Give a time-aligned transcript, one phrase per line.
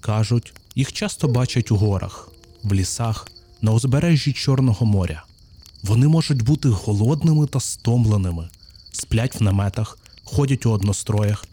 [0.00, 2.28] Кажуть, їх часто бачать у горах,
[2.62, 3.28] в лісах,
[3.62, 5.24] на узбережжі Чорного моря.
[5.82, 8.48] Вони можуть бути голодними та стомленими,
[8.92, 11.44] сплять в наметах, ходять у одностроях.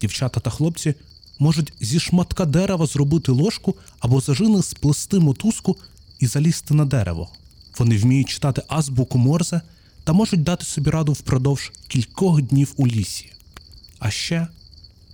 [0.00, 0.94] Дівчата та хлопці
[1.38, 5.76] можуть зі шматка дерева зробити ложку або зажини сплести мотузку
[6.20, 7.28] і залізти на дерево.
[7.78, 9.60] Вони вміють читати азбуку Морзе
[10.04, 13.32] та можуть дати собі раду впродовж кількох днів у лісі.
[13.98, 14.46] А ще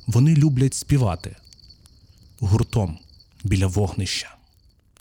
[0.07, 1.37] вони люблять співати
[2.45, 2.99] гуртом
[3.45, 4.35] біля вогнища.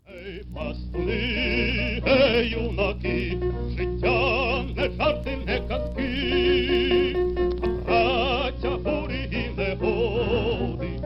[0.09, 3.37] Ей, пастуни, ей, юнаки,
[3.77, 7.15] життя не жарти, не казки,
[7.63, 10.99] а праця бурі і негоди.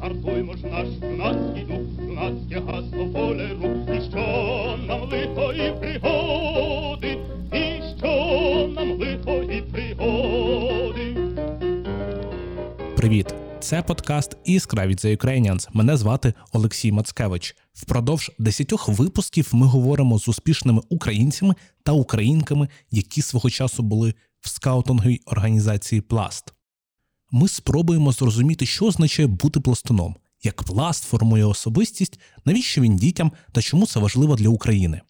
[0.00, 5.83] Гартуймо ж наш юнацький дух, юнацьке гасло рук, і що нам лихо і
[13.74, 15.68] Це подкаст Іскра від The Ukrainians.
[15.72, 17.56] Мене звати Олексій Мацкевич.
[17.72, 24.48] Впродовж десятьох випусків ми говоримо з успішними українцями та українками, які свого часу були в
[24.48, 26.54] скаутинговій організації Пласт.
[27.30, 33.62] Ми спробуємо зрозуміти, що означає бути пластуном, як пласт формує особистість, навіщо він дітям та
[33.62, 35.00] чому це важливо для України.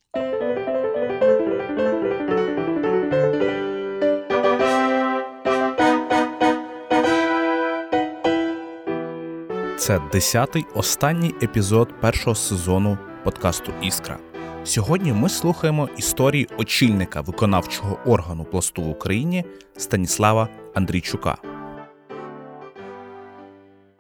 [9.85, 14.19] Це десятий останній епізод першого сезону подкасту Іскра.
[14.65, 19.45] Сьогодні ми слухаємо історії очільника виконавчого органу пласту в Україні
[19.77, 21.39] Станіслава Андрійчука.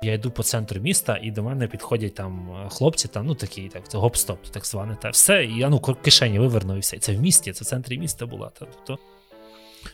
[0.02, 3.68] Я йду по центру міста, і до мене підходять там е, хлопці, там, ну такі,
[3.68, 6.98] так, гоп-стоп, так зване, та все, і я ну кишені вивернув і все.
[6.98, 8.48] Це в місті, це в центрі міста була.
[8.48, 8.98] Та, тобто,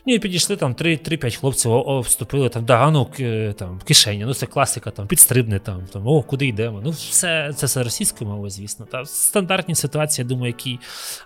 [0.05, 3.09] Ну і підійшли там 3-5 хлопців, о, вступили там, да, ну
[3.57, 6.81] там, кишені, ну це класика, там, підстрибне там, там, о, куди йдемо.
[6.83, 8.85] Ну, все це все російською мовою, звісно.
[8.85, 10.79] Та Стандартні ситуації, я думаю, які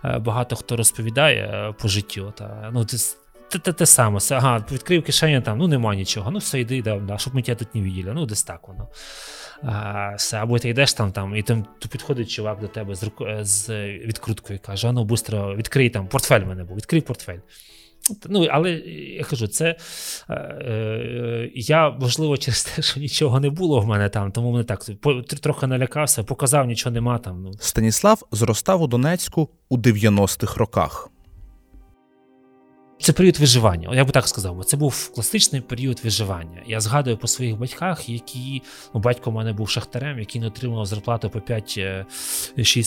[0.06, 2.34] е, багато хто розповідає е, по життю.
[2.38, 2.86] Та, ну,
[3.50, 7.00] те, те, те саме, ага, відкрив кишеню, там, ну нема нічого, ну все, йди, да,
[7.00, 8.88] да, щоб ми тебе тут не виділи, ну десь так воно.
[9.64, 13.12] А, все, Або ти йдеш там, там і там підходить чувак до тебе з
[13.42, 17.40] з відкруткою і каже: ну, швидко відкрий там, портфель в мене був, відкрий портфель.
[18.30, 18.72] Ну, Але
[19.18, 19.76] я кажу, це
[20.30, 24.64] е, е, я, можливо, через те, що нічого не було в мене там, тому мене
[24.64, 24.84] так
[25.42, 27.44] трохи налякався, показав, нічого нема там.
[27.44, 27.52] Ну.
[27.60, 31.10] Станіслав зростав у Донецьку у 90-х роках.
[33.00, 36.62] Це період виживання, я би так сказав, бо це був класичний період виживання.
[36.68, 38.62] Я згадую по своїх батьках, які
[38.94, 42.06] ну, батько в мене був шахтарем, який не отримав зарплату по 5-6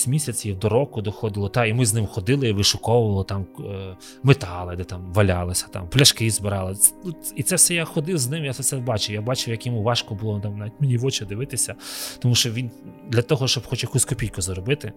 [0.09, 1.49] е, місяців до року доходило.
[1.49, 5.89] Та і ми з ним ходили і вишуковували там е, метали, де там валялися, там
[5.89, 6.77] пляшки збирали.
[7.05, 8.45] Ну, і це все я ходив з ним.
[8.45, 9.15] Я це все бачив.
[9.15, 11.75] Я бачив, як йому важко було там навіть мені в очі дивитися,
[12.19, 12.71] тому що він
[13.09, 14.93] для того, щоб хоч якусь копійку заробити.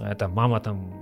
[0.00, 0.92] Е, там мама там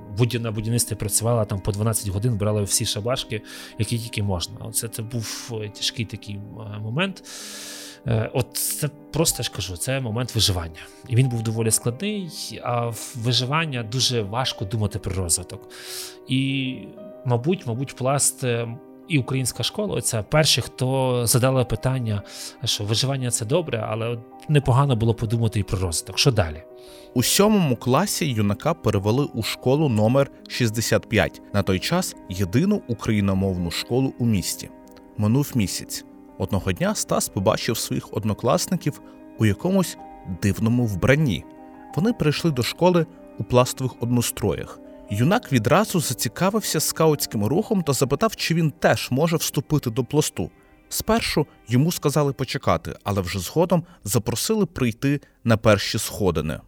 [0.41, 3.43] на будівництві працювала там по 12 годин, брала всі шабашки
[3.79, 4.55] який тільки можна.
[4.61, 7.25] Оце це був е, тяжкий такий е, момент.
[8.07, 10.87] Е, от це просто ж кажу, це момент виживання.
[11.09, 12.31] І він був доволі складний,
[12.63, 15.69] а в виживання дуже важко думати про розвиток.
[16.29, 16.77] І,
[17.25, 18.45] мабуть, мабуть, пласт
[19.11, 22.23] і українська школа це перші, хто задали питання,
[22.65, 26.19] що виживання це добре, але непогано було подумати і про розвиток.
[26.19, 26.63] Що далі?
[27.15, 34.15] У сьомому класі юнака перевели у школу номер 65 на той час єдину україномовну школу
[34.19, 34.71] у місті.
[35.17, 36.05] Минув місяць.
[36.39, 39.01] Одного дня Стас побачив своїх однокласників
[39.39, 39.99] у якомусь
[40.43, 41.45] дивному вбранні.
[41.97, 43.07] Вони прийшли до школи
[43.39, 44.80] у пластових одностроях.
[45.13, 50.51] Юнак відразу зацікавився скаутським рухом та запитав, чи він теж може вступити до пласту.
[50.89, 56.61] Спершу йому сказали почекати, але вже згодом запросили прийти на перші сходини.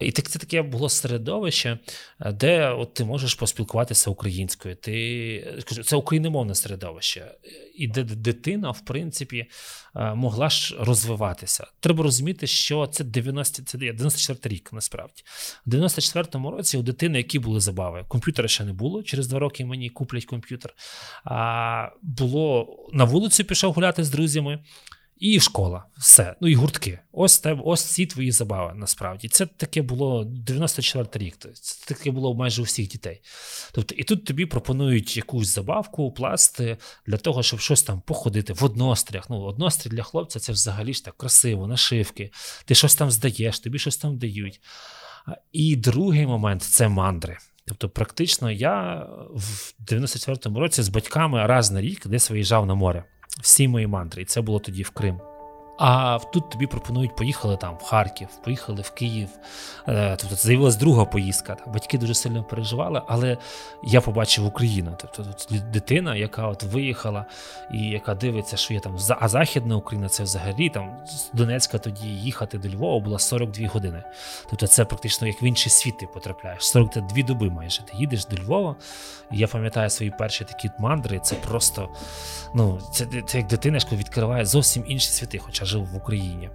[0.00, 1.78] І так це таке було середовище,
[2.20, 4.76] е, де от ти можеш поспілкуватися українською.
[4.76, 7.34] Ти це україномовне середовище,
[7.74, 9.46] і де дитина, в принципі,
[9.96, 11.66] е, могла ж розвиватися.
[11.80, 15.22] Треба розуміти, що це 90, це 94 рік, насправді.
[15.66, 19.02] У 94-му році у дитини, які були забави, комп'ютера ще не було.
[19.02, 20.74] Через два роки мені куплять комп'ютер.
[21.24, 24.58] А було на вулицю, пішов гуляти з друзями.
[25.18, 26.36] І школа, все.
[26.40, 26.98] Ну і гуртки.
[27.12, 28.72] Ось те, ось ці твої забави.
[28.74, 31.36] Насправді це таке було 94 рік.
[31.38, 33.20] Це таке було майже у всіх дітей.
[33.72, 36.76] Тобто, і тут тобі пропонують якусь забавку, пласти
[37.06, 39.30] для того, щоб щось там походити в однострях.
[39.30, 42.30] Ну, однострій для хлопця це взагалі ж так красиво, нашивки.
[42.64, 44.60] Ти щось там здаєш, тобі щось там дають.
[45.52, 47.38] І другий момент це мандри.
[47.66, 53.04] Тобто, практично я в 94-му році з батьками раз на рік десь виїжджав на море
[53.40, 54.22] всі мої мантри.
[54.22, 55.20] І це було тоді в Крим.
[55.78, 59.28] А тут тобі пропонують поїхали там в Харків, поїхали в Київ.
[59.88, 61.56] Е, тобто це з'явилась друга поїздка.
[61.66, 63.36] Батьки дуже сильно переживали, але
[63.82, 64.96] я побачив Україну.
[65.00, 67.24] Тобто тут дитина, яка от виїхала
[67.72, 72.08] і яка дивиться, що є там а Західна Україна, це взагалі там з Донецька тоді
[72.08, 74.02] їхати до Львова було 42 години.
[74.50, 76.62] Тобто це практично як в інший світ ти потрапляєш.
[76.62, 77.82] 42 доби майже.
[77.82, 78.76] Ти їдеш до Львова.
[79.32, 81.20] І я пам'ятаю свої перші такі мандри.
[81.22, 81.88] Це просто
[82.54, 86.50] ну, це, це як дитина, відкриває зовсім інші світи, хоча жив в Україні.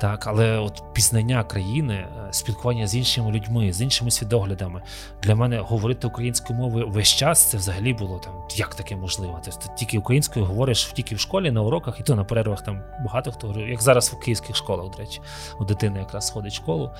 [0.00, 4.82] Так, Але от пізнання країни, е, спілкування з іншими людьми, з іншими свідоглядами.
[5.22, 9.40] Для мене говорити українською мовою весь час це взагалі було там як таке можливо.
[9.44, 13.32] Тобто тільки українською говориш тільки в школі, на уроках, і то на перервах там багато
[13.32, 15.20] хто говорив, як зараз в київських школах, до речі,
[15.60, 16.90] у дитини якраз ходить в школу.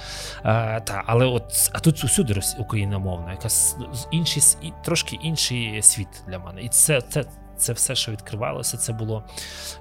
[0.43, 3.77] А, та, Але от а тут усюди україномовна, якась
[4.11, 4.43] інший,
[4.85, 6.63] трошки інший світ для мене.
[6.63, 7.25] І це, це,
[7.63, 9.25] це все, що відкривалося, це було.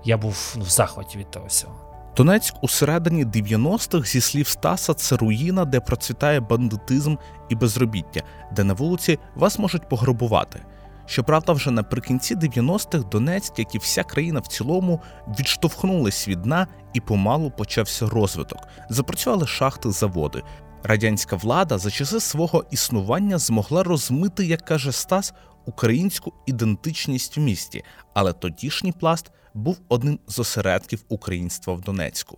[0.03, 1.75] Я був ну, в захваті від того всього.
[2.17, 7.15] Донецьк у середині 90-х, зі слів Стаса, це руїна, де процвітає бандитизм
[7.49, 10.61] і безробіття, де на вулиці вас можуть пограбувати.
[11.05, 15.01] Щоправда, вже наприкінці 90-х Донецьк, як і вся країна в цілому,
[15.39, 18.59] відштовхнулись від дна і помалу почався розвиток.
[18.89, 20.43] Запрацювали шахти, заводи.
[20.83, 25.33] Радянська влада за часи свого існування змогла розмити, як каже Стас,
[25.65, 32.37] українську ідентичність в місті, але тодішній пласт був одним з осередків українства в Донецьку.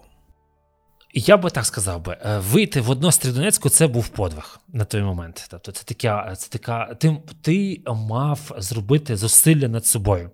[1.16, 5.02] Я би так сказав би, е, вийти в однострій Донецьку це був подвиг на той
[5.02, 5.48] момент.
[5.50, 6.96] Тобто, це така, це така.
[6.96, 10.32] Ти, ти мав зробити зусилля над собою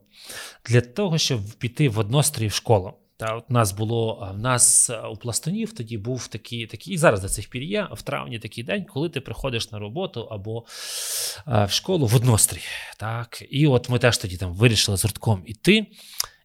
[0.66, 2.94] для того, щоб піти в однострій в школу.
[3.20, 7.30] Та от нас було в нас у пластунів тоді був такий, такий і зараз до
[7.30, 10.66] цих пір є в травні такий день, коли ти приходиш на роботу або
[11.46, 12.62] в школу в однострій.
[12.98, 15.88] Так, і от ми теж тоді там вирішили з гуртком іти.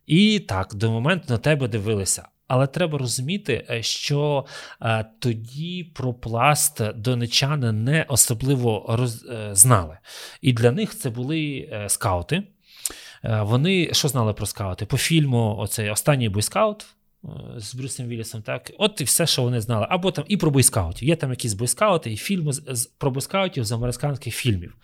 [0.06, 2.28] І так, до моменту на тебе дивилися.
[2.48, 4.46] Але треба розуміти, е, що
[4.82, 9.98] е, тоді про пласт донечани не особливо роз, е, знали.
[10.40, 12.42] І для них це були е, скаути.
[13.24, 14.86] Е, вони що знали про скаути?
[14.86, 16.86] По фільму оцей останній бойскаут.
[17.24, 19.86] Е, з Брюсом Віллісом, так, от і все, що вони знали.
[19.90, 21.08] Або там і про бойскаутів.
[21.08, 24.76] Є там якісь бойскаути, і фільми з, про бойскаутів з американських фільмів.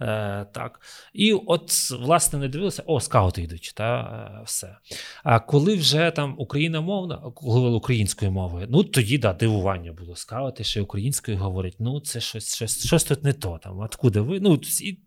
[0.00, 0.80] Е, так.
[1.12, 3.72] І от, власне, не дивилися, о, скаути йдуть.
[3.76, 4.00] Та,
[4.40, 4.76] е, все.
[5.24, 10.16] А коли вже там україномовна, коли українською мовою, ну тоді да, дивування було.
[10.16, 13.60] Скаути, що українською говорять, ну це щось щось, щось тут не то.
[13.62, 14.40] там, Откуда ви?
[14.40, 14.98] Ну, і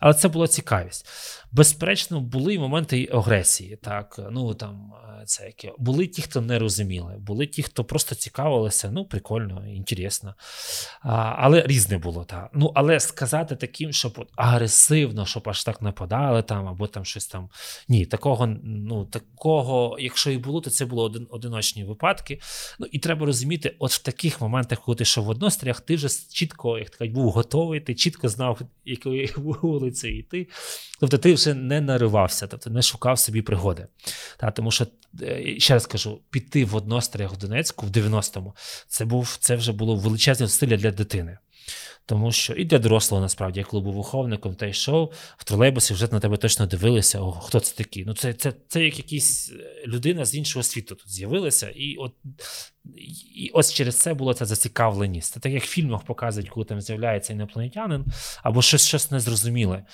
[0.00, 1.06] але це була цікавість.
[1.52, 3.76] Безперечно, були й моменти агресії.
[3.76, 8.14] Так, ну там е, це яке були ті, хто не розуміли, були ті, хто просто
[8.14, 8.90] цікавилися.
[8.90, 10.34] Ну, прикольно, інтересно.
[11.02, 12.24] А, Але різне було.
[12.24, 12.50] так.
[12.52, 17.48] Ну, але сказати таким, щоб агресивно, щоб аж так нападали там, або там щось там.
[17.88, 22.40] Ні, такого, ну такого, якщо і було, то це були один, одиночні випадки.
[22.78, 26.08] Ну і треба розуміти, от в таких моментах, коли ти йшов в однострях, ти вже
[26.32, 29.22] чітко, як так, був готовий, ти чітко знав, якою
[29.52, 30.48] вулицею йти.
[31.00, 33.86] Тобто ти вже не наривався, тобто не шукав собі пригоди.
[34.36, 34.86] Та, Тому що,
[35.58, 38.54] ще раз кажу, піти в одностроях в Донецьку в 90-му
[38.88, 41.38] це був, це вже було величезне зусилля для дитини.
[42.08, 46.08] Тому що і для дорослого насправді, я коли був виховником та йшов, в тролейбусі вже
[46.12, 48.04] на тебе точно дивилися, о, хто це такий.
[48.04, 52.12] Ну, це це, це як якась е, людина з іншого світу тут з'явилася, і от
[53.34, 55.32] і ось через це була ця зацікавленість.
[55.32, 58.04] Це так як в фільмах показують, коли там з'являється інопланетянин,
[58.42, 59.84] або щось щось незрозуміле.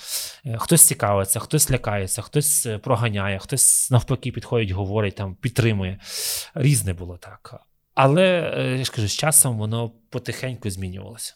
[0.47, 5.99] Е, хтось цікавиться, хтось лякається, хтось е, проганяє, хтось навпаки підходить, говорить, там, підтримує.
[6.54, 7.54] Різне було так.
[7.94, 11.35] Але я ж кажу, з часом воно потихеньку змінювалося.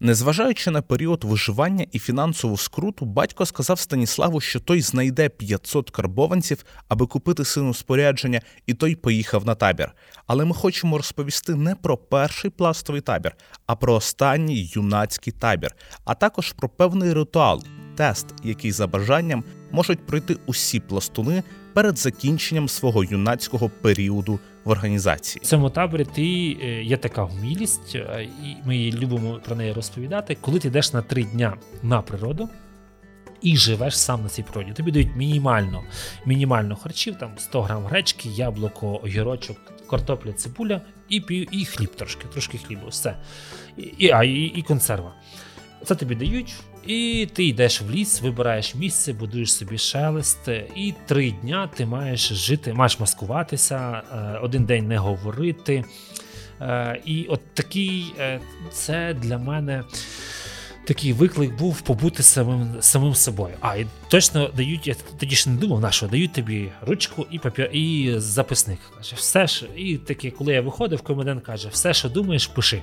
[0.00, 6.64] Незважаючи на період виживання і фінансову скруту, батько сказав Станіславу, що той знайде 500 карбованців,
[6.88, 9.92] аби купити сину спорядження, і той поїхав на табір.
[10.26, 13.32] Але ми хочемо розповісти не про перший пластовий табір,
[13.66, 15.70] а про останній юнацький табір,
[16.04, 17.64] а також про певний ритуал,
[17.96, 21.42] тест, який за бажанням можуть пройти усі пластуни
[21.74, 25.42] перед закінченням свого юнацького періоду в організації.
[25.42, 26.22] В цьому таборі ти
[26.62, 30.36] е, є така вмілість, е, і ми любимо про неї розповідати.
[30.40, 32.48] Коли ти йдеш на три дня на природу.
[33.42, 34.72] І живеш сам на цій природі.
[34.72, 35.84] Тобі дають мінімально
[36.26, 39.56] мінімально харчів, там 100 грам гречки, яблуко, огірочок,
[39.90, 41.16] картопля, цибуля і
[41.50, 43.16] і хліб трошки, трошки хлібу, все.
[43.76, 45.14] І, і, і консерва.
[45.84, 46.54] Це тобі дають,
[46.86, 52.28] і ти йдеш в ліс, вибираєш місце, будуєш собі шелест, і три дня ти маєш
[52.28, 55.84] жити, маєш маскуватися, е, один день не говорити.
[56.60, 58.40] Е, і от такий е,
[58.72, 59.84] це для мене.
[60.86, 63.54] такий виклик був побути самим самим собою.
[63.60, 67.38] А і точно дають, я тоді ще не думав, на що дають тобі ручку і
[67.38, 68.78] папір, і записник.
[68.96, 72.82] Каже, все ж, і таке, коли я виходив, комендант каже, все, що думаєш, пиши.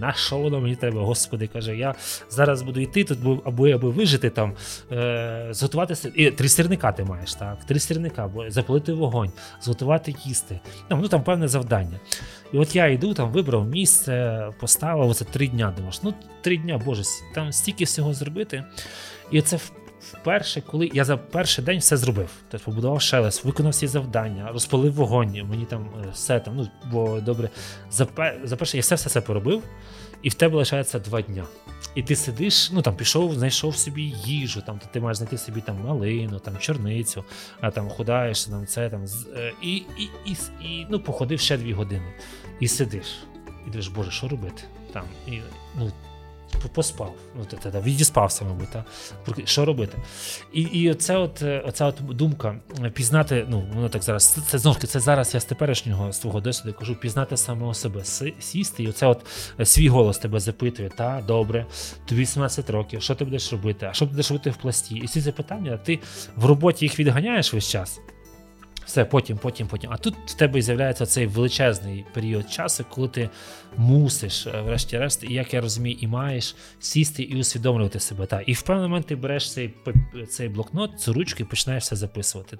[0.00, 1.94] На воно мені треба, господи, каже, я
[2.30, 4.52] зараз буду йти тут, аби аби вижити там,
[4.92, 6.12] е, зготуватися.
[6.14, 7.64] І три сірника ти маєш, так?
[7.64, 10.60] Три сірника, запалити вогонь, зготувати їсти.
[10.90, 12.00] Ну, ну там певне завдання.
[12.52, 15.72] І от я йду, там вибрав місце, поставив оце три дня.
[15.76, 17.02] Думаєш, ну три дня, боже,
[17.34, 18.64] там стільки всього зробити.
[19.30, 19.58] І це
[20.12, 22.30] вперше, коли я за перший день все зробив.
[22.50, 27.20] Тобто побудував шелест, виконав всі завдання, розпалив вогонь, мені там е, все там, ну бо
[27.20, 27.50] добре.
[27.90, 28.06] За
[28.44, 29.62] за перше, я все все це поробив,
[30.22, 31.44] і в тебе лишається два дня.
[31.94, 35.80] І ти сидиш, ну там пішов, знайшов собі їжу, там ти маєш знайти собі там
[35.84, 37.24] малину, там чорницю,
[37.60, 39.04] а там худаєшся, там це там
[39.36, 42.12] е, і і, і, і ну, походив ще дві години.
[42.60, 43.06] І сидиш.
[43.66, 44.62] І думаєш, боже, що робити?
[44.92, 45.40] Там, і,
[45.78, 45.92] ну,
[46.72, 47.14] поспав.
[47.36, 48.68] Ну, відіспався, мабуть.
[48.70, 48.84] Та.
[49.44, 49.98] Що робити?
[50.52, 52.56] І і оце от, е, оця от думка
[52.94, 56.94] пізнати, ну, воно так зараз, це знову це зараз я з теперішнього свого досвіду кажу,
[56.94, 58.04] пізнати самого себе,
[58.40, 59.26] сісти, і оце от
[59.60, 61.66] е, свій голос тебе запитує, та добре,
[62.06, 63.86] тобі 17 років, що ти будеш робити?
[63.90, 64.94] А що будеш робити в пласті?
[64.94, 65.98] І ці запитання, ти
[66.36, 68.00] в роботі їх відганяєш весь час.
[68.86, 69.90] Все, потім, потім, потім.
[69.92, 73.30] А тут в тебе з'являється цей величезний період часу, коли ти
[73.76, 78.26] мусиш, е, врешті-решт, і як я розумію, і маєш сісти і усвідомлювати себе.
[78.26, 78.40] Та.
[78.40, 79.74] І в певний момент ти береш цей
[80.28, 82.56] цей блокнот, цю ручку і починаєш все записувати.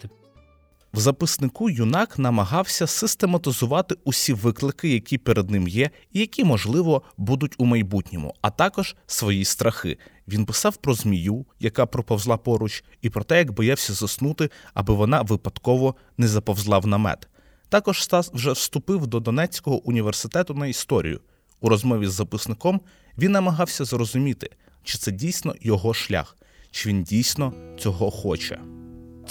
[0.97, 7.55] В записнику юнак намагався систематизувати усі виклики, які перед ним є, і які, можливо, будуть
[7.59, 9.99] у майбутньому, а також свої страхи.
[10.29, 15.23] Він писав про змію, яка проповзла поруч, і про те, як боявся заснути, аби вона
[15.23, 17.29] випадково не заповзла в намет.
[17.69, 21.21] Також Стас вже вступив до Донецького університету на історію.
[21.61, 22.81] У розмові з записником
[23.19, 24.51] він намагався зрозуміти,
[24.85, 26.37] чи це дійсно його шлях,
[26.71, 28.59] чи він дійсно цього хоче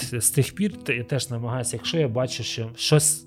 [0.02, 3.26] з тих пір я теж намагаюся, якщо я бачу, що щось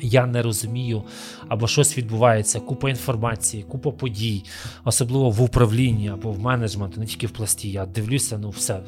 [0.00, 1.02] я не розумію,
[1.48, 4.44] або щось відбувається, купа інформації, купа подій,
[4.84, 7.70] особливо в управлінні або в менеджменті, не тільки в пласті.
[7.70, 8.80] Я дивлюся, ну все.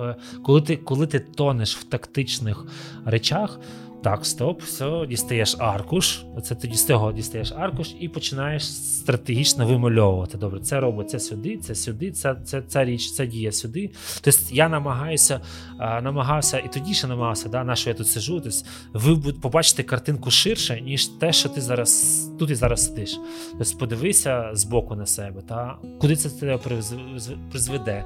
[0.00, 2.66] Е, коли ти коли ти тонеш в тактичних
[3.04, 3.60] речах,
[4.06, 6.18] так, стоп, все, дістаєш аркуш.
[6.36, 10.38] Оце тоді з цього дістаєш аркуш і починаєш стратегічно вимальовувати.
[10.38, 13.90] Добре, це робить це сюди, це сюди, це це, ця річ, це діє сюди.
[14.20, 15.40] Тобто я намагаюся,
[15.78, 18.40] намагався, і тоді ще намагався, да, на що я тут сижу.
[18.40, 18.58] Тобто
[18.92, 23.18] ви побачите картинку ширше, ніж те, що ти зараз тут і зараз сидиш.
[23.58, 26.58] Тобто подивися з боку на себе, та куди це тебе
[27.50, 28.04] призведе,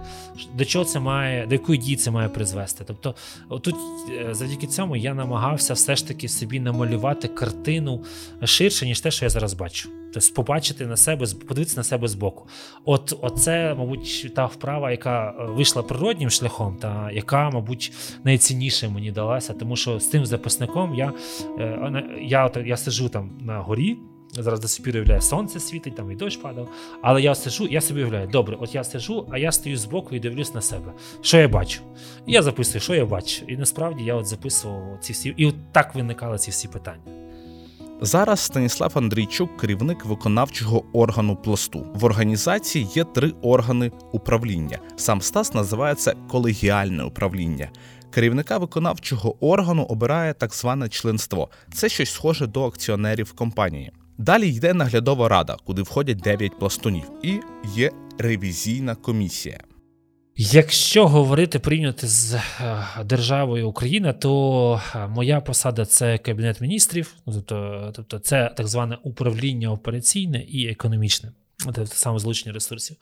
[0.55, 2.85] до чого це має, до якої дії це має призвести.
[2.87, 3.15] Тобто,
[3.49, 3.75] тут
[4.11, 8.05] е, завдяки цьому я намагався все ж таки собі намалювати картину
[8.45, 9.89] ширше, ніж те, що я зараз бачу.
[10.13, 12.49] Тобто побачити на себе, подивитися на себе збоку.
[12.85, 17.93] От оце, мабуть, та вправа, яка е, вийшла природнім шляхом, та яка, мабуть,
[18.25, 21.13] найцінніше мені далася, тому що з тим записником я
[21.59, 23.99] е, я, я, я сижу там на горі.
[24.33, 26.69] Зараз до сих пір уявляю, сонце світить, там і дощ падав.
[27.03, 30.21] Але я сижу, я собі уявляю, добре, от я сижу, а я стою збоку і
[30.21, 30.93] дивлюсь на себе.
[31.23, 31.81] Що я бачу?
[32.27, 33.45] І я записую, що я бачу.
[33.49, 35.35] І насправді я от записував ці всі.
[35.37, 37.21] І от так виникали ці всі питання.
[38.03, 41.87] Зараз Станіслав Андрійчук, керівник виконавчого органу пласту.
[41.95, 44.79] В організації є три органи управління.
[44.97, 47.71] Сам Стас називається колегіальне управління.
[48.11, 51.49] Керівника виконавчого органу обирає так зване членство.
[51.75, 53.93] Це щось схоже до акціонерів компанії.
[54.21, 57.41] Далі йде наглядова рада, куди входять 9 пластунів, і
[57.75, 59.61] є ревізійна комісія.
[60.37, 62.43] Якщо говорити прийняти з е,
[63.05, 69.73] державою Україна, то е, моя посада це кабінет міністрів, тобто, тобто це так зване управління
[69.73, 71.33] операційне і економічне.
[71.65, 72.97] Тобто саме злучення ресурсів.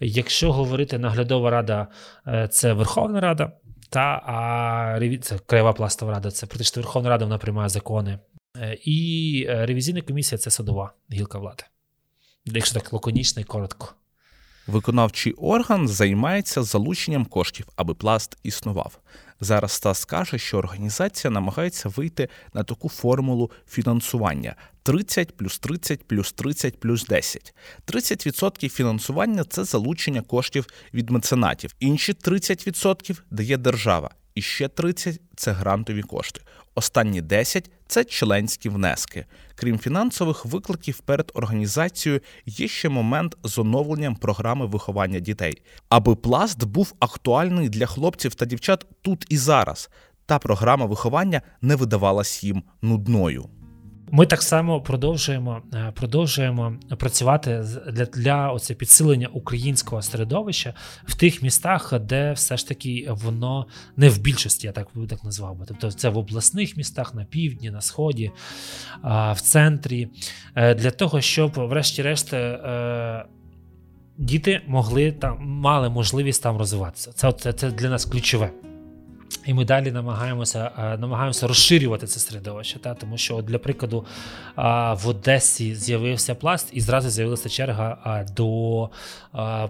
[0.00, 1.86] Якщо говорити наглядова рада,
[2.26, 3.52] е, це Верховна Рада,
[3.90, 8.18] та а це Краєва пластова рада, це практично Верховна Рада вона приймає закони
[8.84, 11.64] і е, ревізійна комісія це садова гілка влади.
[12.44, 13.94] Якщо так лаконічно і коротко.
[14.66, 18.98] Виконавчий орган займається залученням коштів, аби пласт існував.
[19.40, 26.32] Зараз Стас каже, що організація намагається вийти на таку формулу фінансування: 30 плюс 30 плюс
[26.32, 27.54] 30 плюс 10.
[27.86, 35.52] 30% фінансування це залучення коштів від меценатів, інші 30% дає держава, і ще 30% це
[35.52, 36.40] грантові кошти.
[36.74, 39.26] Останні 10– це членські внески.
[39.54, 46.64] Крім фінансових викликів перед організацією, є ще момент з оновленням програми виховання дітей, аби пласт
[46.64, 49.90] був актуальний для хлопців та дівчат тут і зараз.
[50.26, 53.48] Та програма виховання не видавалась їм нудною.
[54.12, 60.74] Ми так само продовжуємо е, продовжуємо працювати для для оце підсилення українського середовища
[61.04, 65.56] в тих містах, де все ж таки воно не в більшості, я так так назвав
[65.56, 65.64] би.
[65.68, 68.30] Тобто це в обласних містах на півдні, на сході,
[69.32, 70.08] в центрі,
[70.54, 73.24] е, для того, щоб, врешті-решт, е,
[74.18, 77.12] діти могли там мали можливість там розвиватися.
[77.12, 78.50] Це, це, Це для нас ключове.
[79.46, 82.78] І ми далі намагаємося е, намагаємося розширювати це середовище.
[82.78, 82.94] Та?
[82.94, 84.04] Тому що, для прикладу,
[84.92, 88.88] в Одесі з'явився пласт, і зразу з'явилася черга до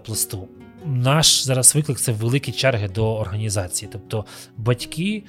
[0.05, 0.47] пласту.
[0.85, 3.89] Наш зараз виклик це великі черги до організації.
[3.91, 4.25] Тобто
[4.57, 5.23] батьки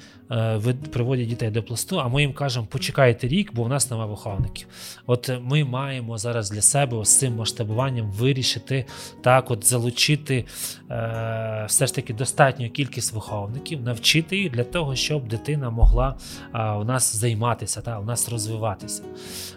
[0.91, 4.67] приводять дітей до пласту, а ми їм кажемо, почекайте рік, бо в нас немає виховників.
[5.05, 8.85] От ми маємо зараз для себе ось цим масштабуванням вирішити
[9.21, 10.45] так, от залучити
[10.91, 16.17] е, все ж таки достатню кількість виховників, навчити їх для того, щоб дитина могла
[16.55, 19.03] е, у нас займатися, та, у нас розвиватися.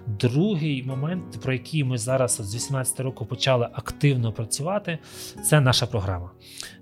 [0.07, 4.99] Другий момент, про який ми зараз от з 18 року почали активно працювати,
[5.45, 6.31] це наша програма.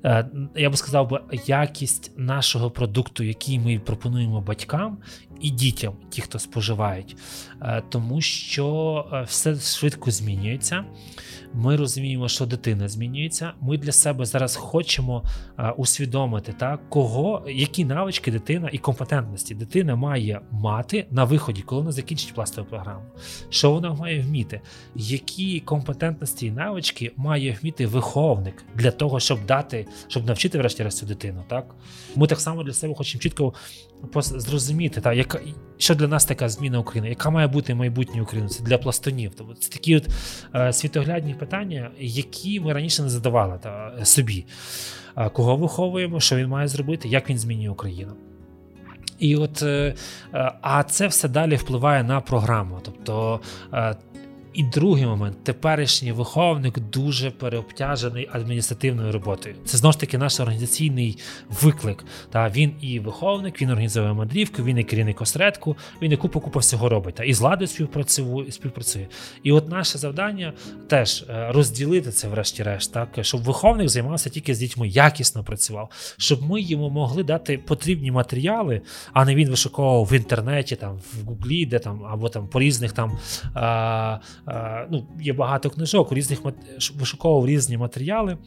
[0.05, 4.99] Е, я би сказав, якість нашого продукту, який ми пропонуємо батькам
[5.41, 7.17] і дітям, ті, хто споживають,
[7.63, 10.85] е, тому що е, все швидко змінюється.
[11.55, 13.53] Ми розуміємо, що дитина змінюється.
[13.61, 15.25] Ми для себе зараз хочемо
[15.77, 21.93] усвідомити, так, кого, які навички дитина і компетентності дитина має мати на виході, коли вона
[21.93, 23.05] закінчить пластову програму.
[23.51, 24.61] Що вона має вміти?
[24.95, 31.07] Які компетентності і навички має вміти виховник для того, щоб дати, щоб навчити врешті-решт цю
[31.07, 31.45] дитину.
[31.49, 31.75] Так?
[32.17, 33.55] Ми так само для себе хочемо чітко
[34.21, 35.41] зрозуміти, так, яка,
[35.77, 38.49] що для нас така зміна України, яка має бути майбутнє України?
[38.49, 39.33] Це для пластунів.
[39.37, 40.09] Тобто це такі от
[40.55, 44.47] е, світоглядні питання, які ми раніше не задавали та, собі.
[45.33, 48.13] Кого виховуємо, що він має зробити, як він змінює Україну.
[49.19, 49.95] І от, е,
[50.35, 52.79] е, А це все далі впливає на програму.
[52.83, 53.41] Тобто
[54.55, 59.55] і другий момент теперішній виховник дуже переобтяжений адміністративною роботою.
[59.65, 61.19] Це знову ж таки наш організаційний
[61.63, 62.05] виклик.
[62.31, 66.61] Та він і виховник, він організує мандрівку, він і керівник осередку, він і купа купа
[66.61, 67.15] всього робить.
[67.15, 67.69] Та і з владою
[68.51, 69.07] співпрацює.
[69.43, 70.53] І от наше завдання
[70.89, 76.43] теж е, розділити це, врешті-решт, так щоб виховник займався тільки з дітьми, якісно працював, щоб
[76.43, 78.81] ми йому могли дати потрібні матеріали,
[79.13, 82.93] а не він вишуковував в інтернеті, там в Гуглі, де там або там по різних
[82.93, 83.19] там.
[84.47, 86.41] А, ну, Є багато книжок, різних
[86.99, 88.39] вишуковував різні матеріали.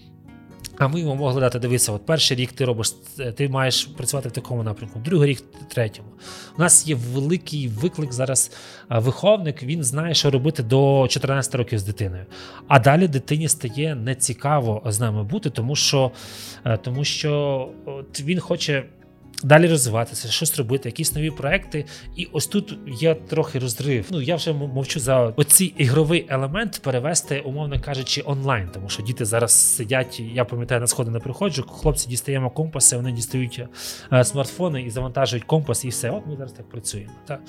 [0.80, 2.96] А ми йому могли дати дивитися, от перший рік ти робиш,
[3.36, 6.10] ти маєш працювати в такому напрямку, другий рік третьому.
[6.58, 8.52] У нас є великий виклик зараз.
[8.90, 12.26] Виховник він знає, що робити до 14 років з дитиною.
[12.68, 16.12] А далі дитині стає нецікаво з нами бути, тому що
[16.66, 18.86] е, тому що от він хоче
[19.44, 21.86] Далі розвиватися, щось робити, якісь нові проекти.
[22.16, 24.06] І ось тут є трохи розрив.
[24.12, 29.26] Ну я вже мовчу за оцей ігровий елемент перевести, умовно кажучи, онлайн, тому що діти
[29.26, 30.20] зараз сидять.
[30.20, 31.64] Я пам'ятаю, на сходи не приходжу.
[31.64, 33.62] Хлопці дістаємо компаси, вони дістають
[34.14, 36.10] е, смартфони і завантажують компас, і все.
[36.10, 37.12] От ми зараз так працюємо.
[37.28, 37.42] Так?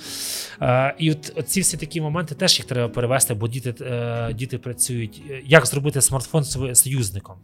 [0.62, 4.58] Е, і от ці всі такі моменти теж їх треба перевести, бо діти, е, діти
[4.58, 5.22] працюють.
[5.44, 7.36] Як зробити смартфон союзником?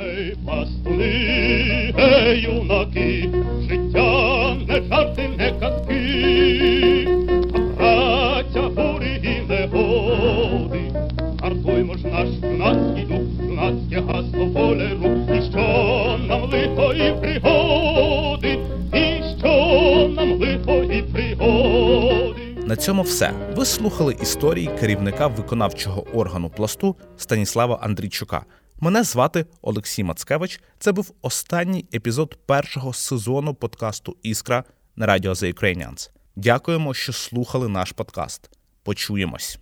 [0.00, 3.30] Ей, пастуни, ей, юнаки,
[3.68, 7.08] життя не жарти, не казки,
[7.54, 10.92] а праця бурі і негоди.
[11.40, 18.58] Артуймо ж наш юнацький дух, юнацьке гасло волеру, і що нам лихої пригоди,
[18.94, 22.40] і що нам лихої пригоди.
[22.66, 23.32] На цьому все.
[23.56, 28.44] Ви слухали історії керівника виконавчого органу пласту Станіслава Андрійчука.
[28.84, 30.60] Мене звати Олексій Мацкевич.
[30.78, 34.64] Це був останній епізод першого сезону подкасту Іскра
[34.96, 36.10] на радіо The Ukrainians.
[36.36, 38.50] Дякуємо, що слухали наш подкаст.
[38.82, 39.58] Почуємось.